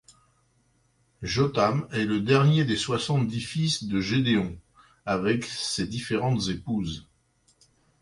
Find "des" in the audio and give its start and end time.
2.65-2.75